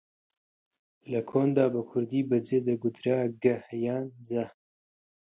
لە 1.11 1.21
کۆندا 1.29 1.65
بە 1.73 1.81
کوردی 1.89 2.21
بە 2.29 2.37
جێ 2.47 2.57
دەگوترا 2.67 3.17
گەه 3.43 3.61
یا 3.85 3.97
جەه 4.27 4.47